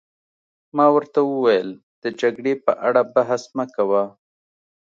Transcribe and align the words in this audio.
ما 0.75 0.85
ورته 0.95 1.19
وویل: 1.23 1.69
د 2.03 2.05
جګړې 2.21 2.53
په 2.65 2.71
اړه 2.87 3.01
بحث 3.15 3.43
مه 3.57 3.65
کوه. 3.75 4.03